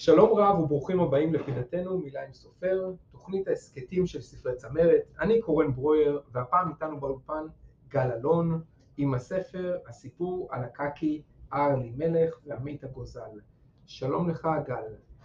[0.00, 5.02] שלום רב וברוכים הבאים לפינתנו מילה עם סופר, תוכנית ההסכתים של ספרי צמרת.
[5.20, 7.46] אני קורן ברויר, והפעם איתנו באולפן
[7.88, 8.62] גל אלון,
[8.96, 11.22] עם הספר הסיפור על הקקי
[11.52, 13.40] ארלי מלך ועמית הגוזל.
[13.86, 14.82] שלום לך גל.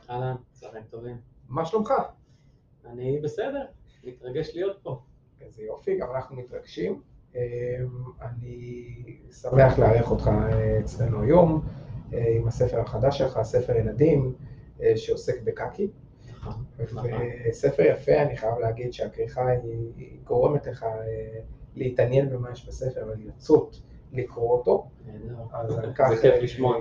[0.10, 1.18] אהלן, צהריים טובים.
[1.50, 1.94] מה שלומך?
[2.86, 3.66] אני בסדר,
[4.04, 5.02] מתרגש להיות פה.
[5.42, 7.02] איזה יופי, גם אנחנו מתרגשים.
[7.36, 7.39] אמ,
[8.21, 11.65] אני שמח לארח אותך אה, אצלנו היום
[12.14, 14.36] אה, עם הספר החדש שלך, ספר ילדים.
[14.82, 15.88] אה, שעוסק בקקי.
[16.29, 16.54] נכון,
[17.50, 21.39] וספר יפה, אני חייב להגיד שהכריכה היא גורמת לך אה,
[21.75, 23.82] להתעניין במה יש בספר ולרצות
[24.14, 24.89] לקרוא אותו.
[25.54, 26.10] אז על כך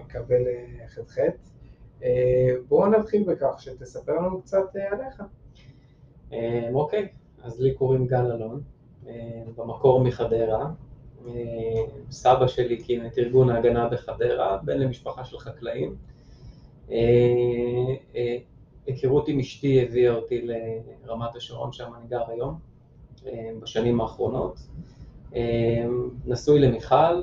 [0.07, 1.19] נקבל אה, ח"ח.
[2.69, 5.23] בואו נתחיל בכך שתספר לנו קצת עליך.
[6.73, 7.09] אוקיי,
[7.43, 8.63] אז לי קוראים גל אלון,
[9.57, 10.71] במקור מחדרה.
[12.11, 15.97] סבא שלי הקים את ארגון ההגנה בחדרה, בן למשפחה של חקלאים.
[16.91, 18.37] אה, אה,
[18.87, 20.47] היכרות עם אשתי הביאה אותי
[21.05, 22.59] לרמת השרון, שם אני גר היום,
[23.27, 24.59] אה, בשנים האחרונות.
[26.27, 27.23] נשוי למיכל,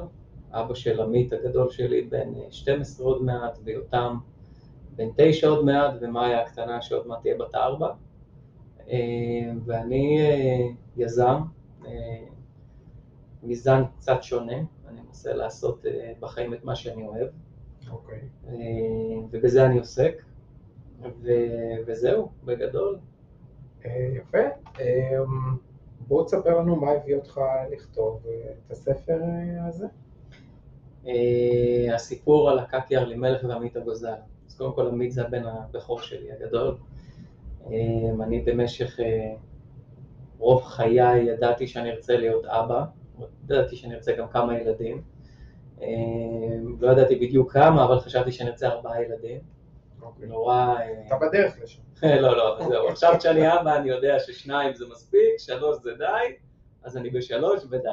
[0.51, 4.17] אבא של עמית הגדול שלי בן 12 עוד מעט, ויותם
[4.95, 7.93] בן 9 עוד מעט, ומאיה הקטנה שעוד מעט תהיה בת 4.
[9.65, 10.19] ואני
[10.97, 11.41] יזם,
[13.43, 15.85] מזן קצת שונה, אני מנסה לעשות
[16.19, 17.27] בחיים את מה שאני אוהב.
[17.91, 18.19] אוקיי.
[18.47, 18.53] אה,
[19.31, 20.23] ובזה אני עוסק,
[21.21, 21.31] ו...
[21.85, 22.97] וזהו, בגדול.
[23.85, 24.37] אה, יפה.
[24.79, 25.19] אה,
[26.07, 28.25] בוא תספר לנו מה הביא אותך לכתוב
[28.67, 29.19] את הספר
[29.67, 29.85] הזה.
[31.95, 34.13] הסיפור על הקקי ארלימלך ועמית הגוזל.
[34.47, 36.77] אז קודם כל עמית זה הבן הבכור שלי הגדול.
[38.21, 38.99] אני במשך
[40.37, 42.85] רוב חיי ידעתי שאני ארצה להיות אבא,
[43.43, 45.01] ידעתי שאני ארצה גם כמה ילדים.
[45.81, 49.39] אמ, לא ידעתי בדיוק כמה, אבל חשבתי שאני ארצה ארבעה ילדים.
[50.01, 50.27] אוקיי.
[50.27, 50.55] נורא...
[50.55, 51.81] אה, אתה בדרך לשם.
[52.21, 52.87] לא, לא, זהו.
[52.87, 56.35] עכשיו כשאני אבא אני יודע ששניים זה מספיק, שלוש זה די,
[56.83, 57.89] אז אני בשלוש ודי.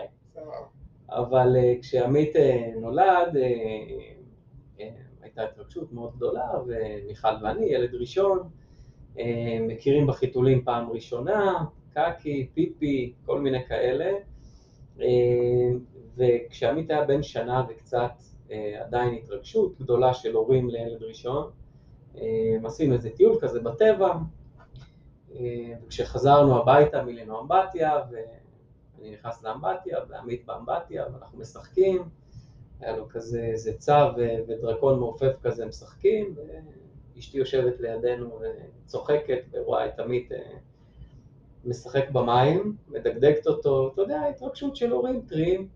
[1.11, 3.37] אבל אה, כשעמית אה, נולד,
[5.23, 8.49] הייתה התרגשות מאוד גדולה, ומיכל ואני, ילד ראשון,
[9.61, 14.11] מכירים בחיתולים פעם ראשונה, קקי, פיפי, כל מיני כאלה.
[16.19, 18.13] וכשעמית היה בן שנה וקצת,
[18.51, 21.51] אה, עדיין התרגשות גדולה של הורים לילד ראשון,
[22.17, 24.15] אה, עשינו איזה טיול כזה בטבע,
[25.35, 32.03] אה, וכשחזרנו הביתה מילאנו אמבטיה, ואני נכנס לאמבטיה, ועמית באמבטיה, ואנחנו משחקים,
[32.81, 34.13] היה לו כזה איזה צב
[34.49, 36.35] ודרקון מעופף כזה משחקים,
[37.17, 38.39] ואשתי יושבת לידינו
[38.85, 40.31] וצוחקת ורואה את עמית
[41.65, 45.69] משחק במים, מדגדגת אותו, אתה יודע, התרגשות של הורים טריים.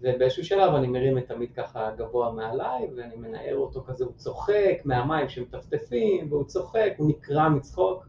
[0.00, 4.82] ובאיזשהו שלב אני מרים את עמית ככה גבוה מעליי, ואני מנער אותו כזה, הוא צוחק
[4.84, 8.06] מהמים שמטפטפים, והוא צוחק, הוא נקרע מצחוק,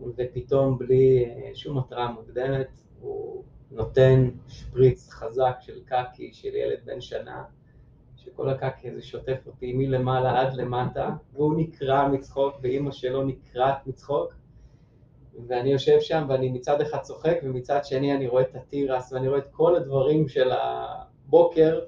[0.00, 2.68] ופתאום בלי אה, שום התראה מוקדמת,
[3.00, 7.44] הוא נותן שפריץ חזק של קקי של ילד בן שנה,
[8.16, 14.34] שכל הקקי הזה שוטף אותי מלמעלה עד למטה, והוא נקרע מצחוק, ואימא שלו נקרעת מצחוק.
[15.48, 19.38] ואני יושב שם ואני מצד אחד צוחק ומצד שני אני רואה את התירס ואני רואה
[19.38, 21.80] את כל הדברים של הבוקר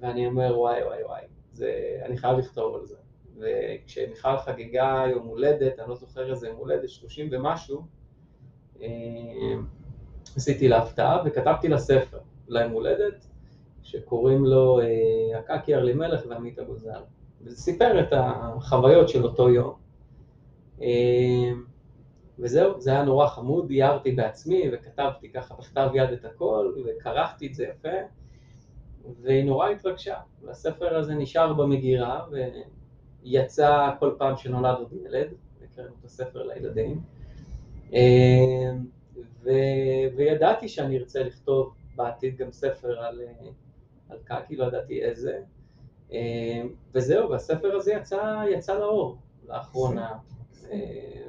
[0.00, 1.22] ואני אומר וואי וואי וואי,
[1.52, 2.96] זה, אני חייב לכתוב על זה.
[3.38, 7.82] וכשמיכל חגגה יום הולדת, אני לא זוכר איזה יום הולדת, 30 ומשהו,
[8.82, 8.88] אה,
[10.36, 13.26] עשיתי לה הפתעה וכתבתי לה ספר ליום הולדת
[13.82, 17.00] שקוראים לו אה, הקקי ארלימלך ועמית הגוזל.
[17.42, 19.74] וזה סיפר את החוויות של אותו יום.
[22.42, 27.54] וזהו, זה היה נורא חמוד, איירתי בעצמי וכתבתי ככה בכתב יד את הכל וכרכתי את
[27.54, 27.88] זה יפה.
[29.22, 32.26] והיא נורא התרגשה, והספר הזה נשאר במגירה
[33.24, 35.28] ויצא כל פעם שנולד עוד ילד,
[35.64, 37.00] הקראנו את הספר לילדים.
[37.92, 38.86] אמ,
[39.42, 39.50] ו...
[40.16, 43.20] וידעתי שאני ארצה לכתוב בעתיד גם ספר על,
[44.08, 45.40] על קקי, לא ידעתי איזה.
[46.12, 49.16] אמ, וזהו, והספר הזה יצא, יצא לאור
[49.48, 50.12] לאחרונה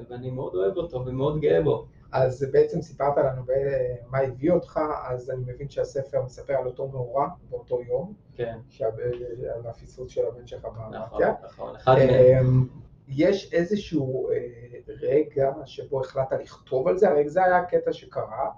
[0.10, 1.86] ואני מאוד אוהב אותו ומאוד גאה בו.
[2.12, 3.42] אז בעצם סיפרת לנו
[4.10, 8.14] מה הביא אותך, אז אני מבין שהספר מספר על אותו מאורע באותו יום.
[8.36, 8.58] כן.
[9.56, 11.34] על הפיסוס של הבן שלך באמרתיה.
[11.44, 12.46] נכון, נכון, אחד מהם.
[12.46, 12.68] אמ,
[13.08, 14.36] יש איזשהו אה,
[14.88, 18.50] רגע שבו החלטת לכתוב על זה, הרי זה היה הקטע שקרה,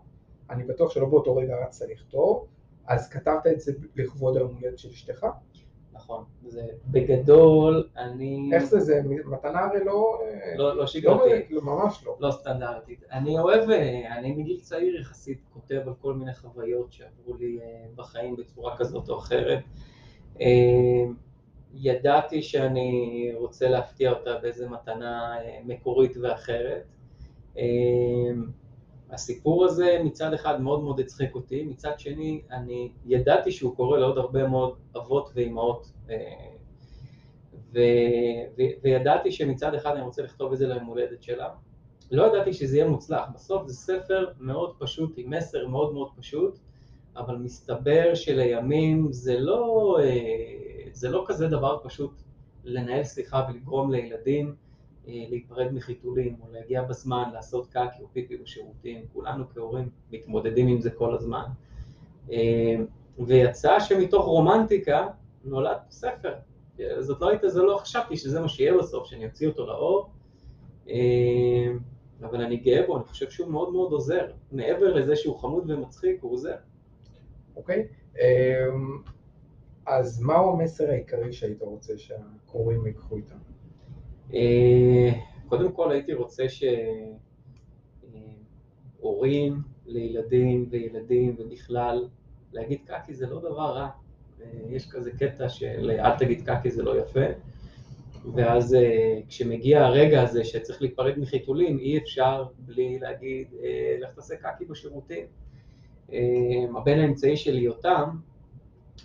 [0.50, 2.48] אני בטוח שלא באותו רגע רצת לכתוב,
[2.88, 5.26] אז כתבת את זה לכבוד היום הולדת של אשתך?
[6.06, 8.50] נכון, זה בגדול, אני...
[8.54, 10.22] איך זה, זה מתנה הרי לא...
[10.56, 11.52] לא, לא שגרתית.
[11.52, 12.18] לא, ממש לא.
[12.20, 13.04] לא סטנדרטית.
[13.12, 13.70] אני אוהב,
[14.18, 19.10] אני מגיל צעיר יחסית כותב על כל מיני חוויות שעברו לי אה, בחיים בצורה כזאת
[19.10, 19.60] או אחרת.
[20.42, 21.06] אה,
[21.74, 26.84] ידעתי שאני רוצה להפתיע אותה באיזה מתנה אה, מקורית ואחרת.
[29.16, 34.00] אה, הסיפור הזה מצד אחד מאוד מאוד הצחיק אותי, מצד שני אני ידעתי שהוא קורה
[34.00, 35.92] לעוד הרבה מאוד אבות ואימהות
[37.74, 37.80] ו,
[38.58, 41.50] ו, וידעתי שמצד אחד אני רוצה לכתוב את זה ליום הולדת שלה.
[42.12, 46.60] לא ידעתי שזה יהיה מוצלח, בסוף זה ספר מאוד פשוט עם מסר מאוד מאוד פשוט,
[47.18, 49.98] אבל מסתבר שלימים זה לא,
[50.92, 52.12] זה לא כזה דבר פשוט
[52.64, 54.65] לנהל שיחה ולגרום לילדים אה,
[55.08, 60.90] להיפרד מחיתולים או להגיע בזמן, לעשות קקי או פיפי בשירותים, כולנו כהורים מתמודדים עם זה
[60.92, 61.44] כל הזמן.
[62.32, 62.76] אה,
[63.20, 65.08] ויצא שמתוך רומנטיקה
[65.44, 66.34] נולד ספר.
[67.00, 70.10] זאת לא הייתה, זה לא חשבתי שזה מה שיהיה בסוף, שאני אוציא אותו לאור,
[70.90, 71.74] אה,
[72.22, 74.28] אבל אני גאה בו, אני חושב שהוא מאוד מאוד עוזר.
[74.52, 76.56] מעבר לזה שהוא חמוד ומצחיק, הוא עוזר.
[77.56, 77.88] אוקיי.
[78.14, 78.20] Okay.
[79.86, 83.36] אז מהו המסר העיקרי שהיית רוצה שהקוראים ייקחו איתם?
[84.34, 85.12] אה,
[85.50, 86.44] קודם כל הייתי רוצה
[89.00, 92.08] שהורים לילדים וילדים ובכלל,
[92.54, 93.90] להגיד קקי זה לא דבר רע.
[94.42, 97.26] אה, יש כזה קטע של אל תגיד קקי זה לא יפה,
[98.36, 103.48] ואז אה, כשמגיע הרגע הזה שצריך להיפרד מחיתולים, אי אפשר בלי להגיד
[104.00, 105.26] לך תעשה קקי בשירותים.
[106.78, 108.10] הבן האמצעי שלי יותם,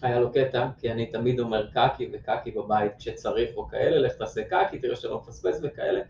[0.03, 4.45] היה לו קטע, כי אני תמיד אומר קקי וקקי בבית כשצריך או כאלה, לך תעשה
[4.45, 6.01] קקי, תראה שלא מפספס וכאלה,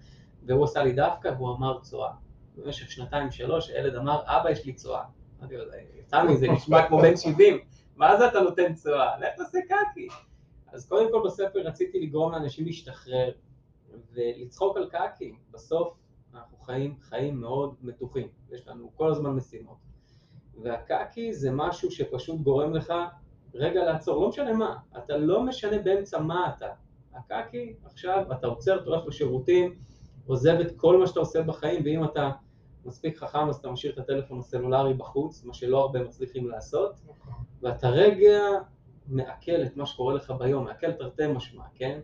[0.47, 2.11] והוא עשה לי דווקא והוא אמר צואה.
[2.57, 5.03] במשך שנתיים שלוש הילד אמר, אבא יש לי צואה.
[5.41, 5.65] אמרתי לו,
[6.09, 7.59] תמי זה נשמע כמו בן 70,
[7.97, 9.19] מה זה אתה נותן צואה?
[9.19, 10.09] לך תעשה קקי.
[10.73, 13.31] אז קודם כל בספר רציתי לגרום לאנשים להשתחרר
[14.13, 15.35] ולצחוק על קקי.
[15.51, 15.95] בסוף
[16.35, 19.77] אנחנו חיים חיים מאוד מתוחים, יש לנו כל הזמן משימות.
[20.63, 22.93] והקקי זה משהו שפשוט גורם לך
[23.55, 26.67] רגע לעצור, לא משנה מה, אתה לא משנה באמצע מה אתה.
[27.15, 29.75] הקקי, עכשיו אתה עוצר, אתה הולך לשירותים,
[30.27, 32.31] עוזב את כל מה שאתה עושה בחיים, ואם אתה
[32.85, 37.01] מספיק חכם אז אתה משאיר את הטלפון הסלולרי בחוץ, מה שלא הרבה מצליחים לעשות,
[37.63, 38.41] ואתה רגע
[39.07, 42.01] מעכל את מה שקורה לך ביום, מעכל תרתי משמע, כן?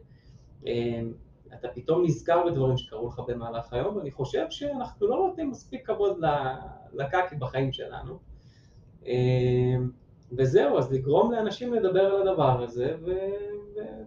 [0.66, 1.12] אמ,
[1.54, 6.19] אתה פתאום נזכר בדברים שקרו לך במהלך היום, ואני חושב שאנחנו לא נותנים מספיק כבוד
[6.92, 8.19] לקקי בחיים שלנו.
[10.32, 12.96] וזהו, אז לגרום לאנשים לדבר על הדבר הזה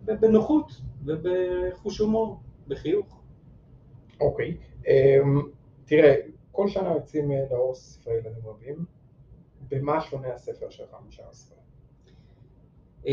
[0.06, 0.71] ובנוחות
[1.06, 3.21] ובחוש הומור, בחיוך.
[4.21, 4.88] אוקיי, okay.
[4.88, 5.44] אמ, um,
[5.86, 6.16] תראה,
[6.51, 8.86] כל שנה יוצאים אה, לאור ספרי ילדים רבים,
[9.69, 11.63] במה שונה הספר שלך משאר הספרים?
[13.04, 13.07] Um,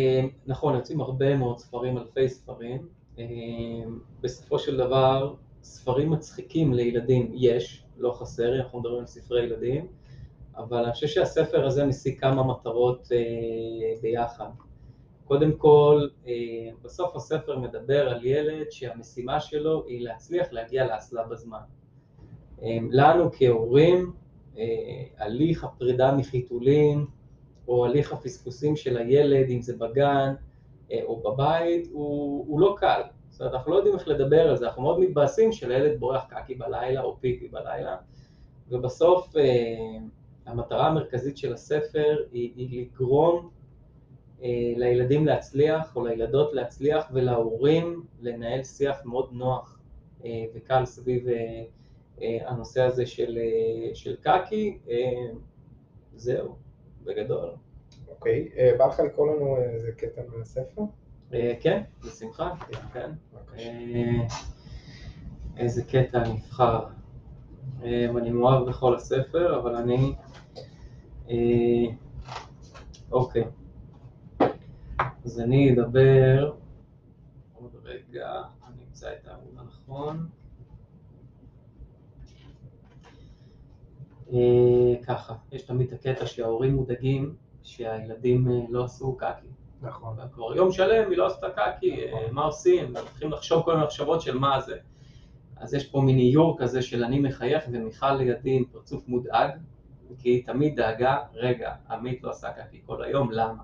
[0.47, 2.89] נכון, יוצאים הרבה מאוד ספרים, אלפי ספרים.
[3.17, 3.21] Um,
[4.21, 9.87] בסופו של דבר, ספרים מצחיקים לילדים יש, לא חסר, אנחנו מדברים על ספרי ילדים.
[10.57, 13.19] אבל אני חושב שהספר הזה משיג כמה מטרות אה,
[14.03, 14.49] ביחד.
[15.25, 16.33] קודם כל, אה,
[16.83, 21.59] בסוף הספר מדבר על ילד שהמשימה שלו היא להצליח להגיע לאסלה בזמן.
[22.63, 24.13] אה, לנו כהורים,
[24.59, 24.65] אה,
[25.19, 27.07] הליך הפרידה מחיתולים,
[27.69, 30.35] או הליך הפספוסים של הילד, אם זה בגן
[30.93, 33.01] אה, או בבית, הוא, הוא לא קל.
[33.31, 36.55] זאת אומרת, אנחנו לא יודעים איך לדבר על זה, אנחנו מאוד מתבאסים שלילד בורח קקי
[36.55, 37.97] בלילה או פיפי בלילה,
[38.69, 39.43] ובסוף אה,
[40.47, 43.51] המטרה המרכזית של הספר היא, היא לגרום
[44.43, 49.79] אה, לילדים להצליח או לילדות להצליח ולהורים לנהל שיח מאוד נוח
[50.25, 51.65] אה, וקל סביב אה,
[52.23, 54.79] אה, הנושא הזה של, אה, של קקי.
[54.91, 54.97] אה,
[56.17, 56.57] זהו,
[57.05, 57.51] בגדול.
[58.09, 60.83] אוקיי, אה, בא לך לקרוא לנו איזה קטע מהספר?
[61.35, 62.55] אה, כן, בשמחה,
[62.93, 63.11] כן.
[63.59, 64.27] אה,
[65.57, 66.85] איזה קטע נבחר.
[67.85, 70.26] אה, אני מאוהב בכל הספר, אבל אני אה,
[73.13, 73.45] אוקיי,
[75.25, 76.53] אז אני אדבר,
[77.55, 80.29] עוד רגע, אני אמצא את העמוד הנכון.
[84.33, 89.47] אה, ככה, יש תמיד את הקטע שההורים מודאגים שהילדים אה, לא עשו קקי.
[89.81, 90.17] נכון.
[90.33, 92.01] כבר יום שלם היא לא עשתה קקי,
[92.33, 92.95] מה עושים?
[92.95, 94.77] צריכים לחשוב כל מיני מחשבות של מה זה.
[95.57, 99.51] אז יש פה מיני איור כזה של אני מחייך ומיכל לידי עם פרצוף מודאג,
[100.19, 103.63] כי היא תמיד דאגה, רגע, עמית לא עשה קקי כל היום, למה?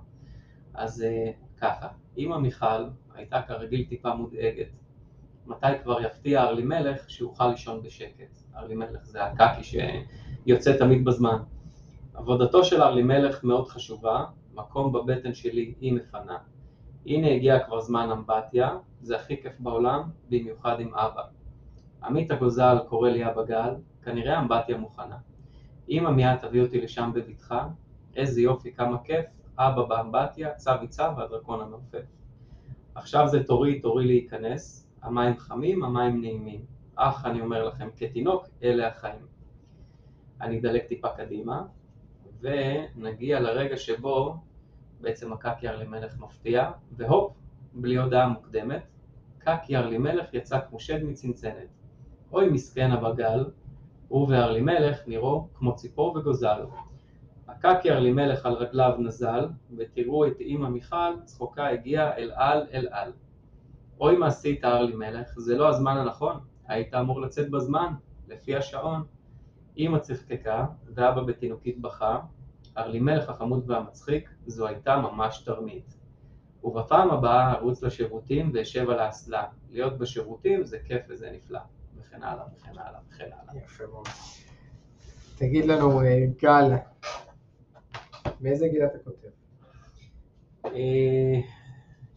[0.75, 2.85] אז uh, ככה, אמא מיכל
[3.15, 4.69] הייתה כרגיל טיפה מודאגת.
[5.47, 8.39] מתי כבר יפתיע ארלימלך שיוכל לישון בשקט?
[8.57, 11.39] ארלימלך זה הקקי שיוצא תמיד בזמן.
[12.15, 16.39] עבודתו של ארלימלך מאוד חשובה, מקום בבטן שלי היא מפנה.
[17.07, 21.23] הנה הגיע כבר זמן אמבטיה, זה הכי כיף בעולם, במיוחד עם אבא.
[22.05, 25.17] עמית הגוזל קורא לי אבא גל, כנראה אמבטיה מוכנה.
[25.89, 27.69] אמא מיד תביא אותי לשם בבטחה,
[28.17, 29.27] איזה יופי, כמה כיף,
[29.59, 32.05] אבא באמבטיה, צבי צב והדרקון המעופף.
[32.95, 36.65] עכשיו זה תורי, תורי להיכנס, המים חמים, המים נעימים.
[36.95, 39.27] אך אני אומר לכם, כתינוק, אלה החיים.
[40.41, 41.63] אני אדלג טיפה קדימה,
[42.41, 44.37] ונגיע לרגע שבו
[45.01, 47.33] בעצם הקקי ארלימלך מפתיע, והופ,
[47.75, 48.83] בלי הודעה מוקדמת,
[49.39, 51.69] קקי ארלימלך יצא כמו שד מצנצנת.
[52.33, 53.45] אוי מסכן הבגל,
[54.13, 56.65] הוא וארלימלך נראו כמו ציפור וגוזל.
[57.49, 63.13] הקקי ארלימלך על רגליו נזל, ותראו את אמא מיכל, צחוקה הגיע אל על אל על.
[64.01, 67.95] אוי מה עשית ארלימלך, זה לא הזמן הנכון, היית אמור לצאת בזמן,
[68.29, 69.05] לפי השעון.
[69.79, 72.21] אמא צחקקה, ואבא בתינוקית בכה,
[72.79, 75.97] ארלימלך החמוד והמצחיק, זו הייתה ממש תרמית.
[76.65, 79.45] ובפעם הבאה ארוץ לשירותים ואשב על האסלה.
[79.71, 81.61] להיות בשירותים זה כיף וזה נפלא.
[82.03, 83.65] וכן הלאה וכן הלאה וכן הלאה.
[83.65, 84.09] יפה מאוד.
[85.37, 86.71] תגיד לנו, אה, גל,
[88.41, 89.29] מאיזה גיל אתה כותב?
[90.65, 91.41] אה,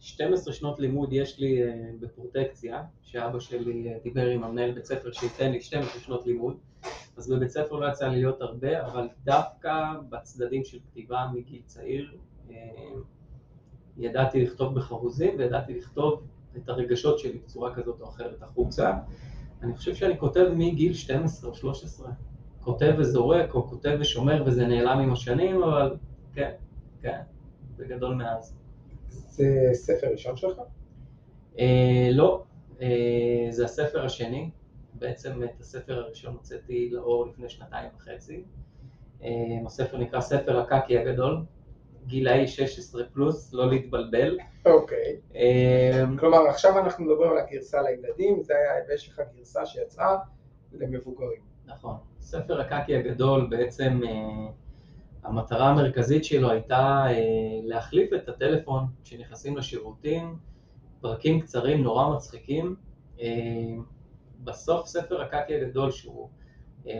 [0.06, 5.12] 12 שנות לימוד יש לי אה, בפרוטקציה, שאבא שלי אה, דיבר עם המנהל בית ספר
[5.12, 6.56] שייתן לי 12 שנות לימוד,
[7.16, 12.16] אז בבית ספר לא יצא לי להיות הרבה, אבל דווקא בצדדים של כתיבה מגיל צעיר,
[12.50, 12.56] אה,
[13.98, 16.22] ידעתי לכתוב בחרוזים וידעתי לכתוב
[16.56, 18.92] את הרגשות שלי בצורה כזאת או אחרת החוצה.
[19.66, 22.10] אני חושב שאני כותב מגיל 12 או 13.
[22.60, 25.96] כותב וזורק, או כותב ושומר וזה נעלם עם השנים, אבל
[26.34, 26.50] כן,
[27.02, 27.20] כן,
[27.76, 28.56] בגדול מאז.
[29.08, 30.58] זה ספר ראשון שלך?
[31.58, 32.42] אה, לא,
[32.82, 34.50] אה, זה הספר השני.
[34.94, 38.44] בעצם את הספר הראשון הוצאתי לאור לפני שנתיים וחצי.
[39.22, 39.28] אה,
[39.66, 41.42] הספר נקרא ספר הקקי הגדול,
[42.06, 44.38] גילאי 16 פלוס, לא להתבלבל.
[44.66, 45.16] אוקיי.
[45.36, 50.16] אה, כלומר, עכשיו אנחנו מדברים על הגרסה לילדים, זה היה, ויש לך גרסה שיצאה
[50.72, 51.40] למבוגרים.
[51.66, 51.96] נכון.
[52.20, 54.48] ספר הקקי הגדול בעצם אה,
[55.24, 57.14] המטרה המרכזית שלו הייתה אה,
[57.64, 60.38] להחליף את הטלפון כשנכנסים לשירותים,
[61.00, 62.76] פרקים קצרים נורא מצחיקים.
[63.20, 63.26] אה,
[64.44, 66.28] בסוף ספר הקקי הגדול שהוא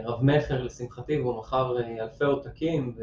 [0.05, 2.95] רב מכר לשמחתי והוא מכר אלפי עותקים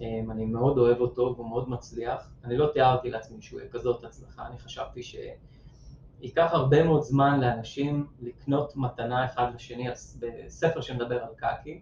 [0.00, 2.30] ואני מאוד אוהב אותו והוא מאוד מצליח.
[2.44, 8.06] אני לא תיארתי לעצמי שהוא יהיה כזאת הצלחה, אני חשבתי שייקח הרבה מאוד זמן לאנשים
[8.20, 9.88] לקנות מתנה אחד לשני
[10.18, 11.80] בספר שמדבר על קקי.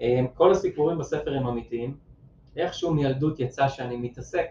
[0.00, 1.96] אה, כל הסיפורים בספר הם אמיתיים,
[2.56, 4.46] איכשהו מילדות יצא שאני מתעסק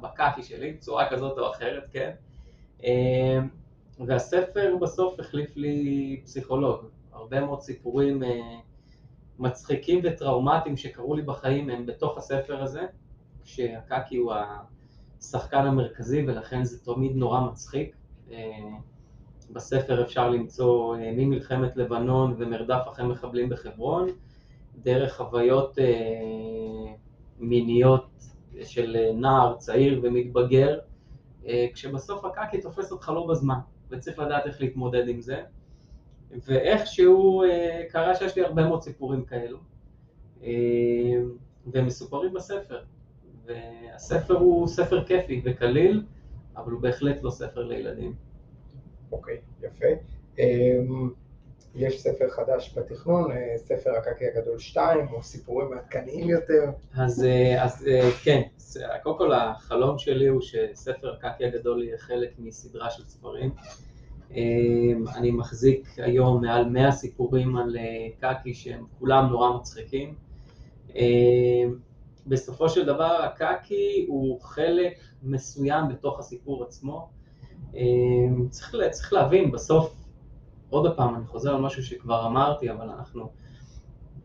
[0.00, 2.10] בקקי שלי בצורה כזאת או אחרת, כן?
[2.84, 3.38] אה,
[4.06, 6.80] והספר בסוף החליף לי פסיכולוג.
[7.12, 8.28] הרבה מאוד סיפורים אה,
[9.38, 12.82] מצחיקים וטראומטיים שקרו לי בחיים הם בתוך הספר הזה,
[13.44, 14.32] כשהקקי הוא
[15.20, 17.96] השחקן המרכזי ולכן זה תמיד נורא מצחיק.
[19.50, 24.08] בספר אפשר למצוא ממלחמת לבנון ומרדף אחרי מחבלים בחברון,
[24.82, 25.78] דרך חוויות
[27.38, 28.06] מיניות
[28.62, 30.78] של נער צעיר ומתבגר,
[31.74, 33.58] כשבסוף הקקי תופס אותך לא בזמן,
[33.90, 35.42] וצריך לדעת איך להתמודד עם זה.
[36.30, 37.42] ואיכשהו
[37.90, 39.58] קרה שיש לי הרבה מאוד סיפורים כאלו,
[41.66, 42.82] והם מסופרים בספר.
[43.44, 46.02] והספר הוא ספר כיפי וקליל,
[46.56, 48.14] אבל הוא בהחלט לא ספר לילדים.
[49.12, 49.86] אוקיי, יפה.
[51.74, 56.70] יש ספר חדש בתכנון, ספר הקקי הגדול 2, או סיפורים עדכניים יותר.
[56.96, 57.26] אז,
[57.58, 57.88] אז
[58.24, 58.42] כן,
[59.02, 63.50] קודם כל החלום שלי הוא שספר הקקי הגדול יהיה חלק מסדרה של ספרים.
[65.16, 67.76] אני מחזיק היום מעל 100 סיפורים על
[68.20, 70.14] קקי שהם כולם נורא מצחיקים.
[72.26, 77.08] בסופו של דבר הקקי הוא חלק מסוים בתוך הסיפור עצמו.
[78.50, 79.94] צריך, צריך להבין, בסוף,
[80.70, 83.30] עוד פעם, אני חוזר על משהו שכבר אמרתי, אבל אנחנו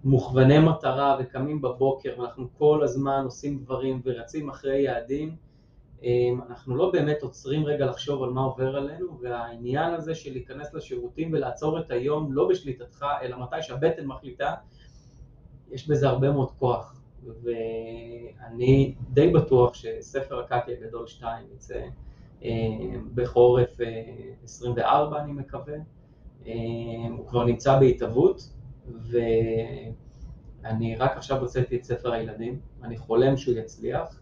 [0.04, 5.36] מוכווני מטרה וקמים בבוקר ואנחנו כל הזמן עושים דברים ורצים אחרי יעדים,
[6.50, 11.30] אנחנו לא באמת עוצרים רגע לחשוב על מה עובר עלינו, והעניין הזה של להיכנס לשירותים
[11.34, 14.54] ולעצור את היום לא בשליטתך, אלא מתי שהבטן מחליטה,
[15.72, 17.02] יש בזה הרבה מאוד כוח.
[17.44, 21.82] ואני די בטוח שספר הקקי הגדול 2 יצא
[23.14, 23.78] בחורף
[24.44, 25.76] 24 אני מקווה,
[27.18, 28.50] הוא כבר נמצא בהתהוות
[30.62, 34.21] ואני רק עכשיו הוצאתי את ספר הילדים, אני חולם שהוא יצליח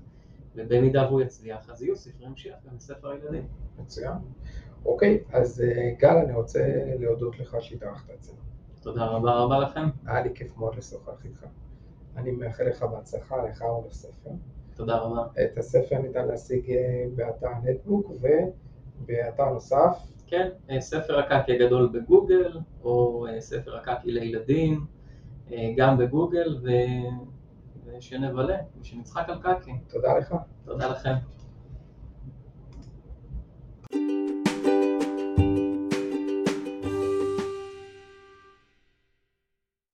[0.56, 3.48] ובמידה והוא יצליח אז יהיו ספרי המשך גם לספר הילדים.
[3.80, 4.14] מצוין.
[4.86, 5.64] אוקיי, אז
[6.00, 6.60] גל, אני רוצה
[7.00, 8.40] להודות לך שהתארחת אצלנו.
[8.82, 9.90] תודה רבה רבה לכם.
[10.06, 11.46] היה לי כיף מאוד לשוחח איתך.
[12.18, 14.30] אני מאחל לך בהצלחה, לך ולספר.
[14.76, 15.28] תודה רבה.
[15.44, 16.74] את הספר ניתן להשיג
[17.16, 18.12] באתר נטבוק
[19.02, 19.98] ובאתר נוסף.
[20.28, 24.86] כן, ספר הקקי הגדול בגוגל, או ספר הקקי לילדים,
[25.78, 26.60] גם בגוגל,
[28.00, 29.72] ושנבלה, ושנצחק על קקי.
[29.88, 30.36] תודה לך.
[30.66, 31.14] תודה לכם.